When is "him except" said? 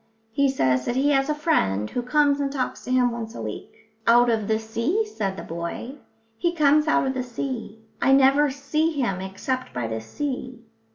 8.93-9.75